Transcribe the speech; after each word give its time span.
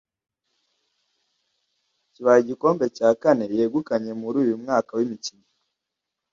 kibaye 2.13 2.39
igikombe 2.41 2.85
cya 2.97 3.09
kane 3.21 3.45
yegukanye 3.57 4.11
muri 4.21 4.35
uyu 4.43 4.55
mwaka 4.63 4.91
w’imikino 4.97 5.45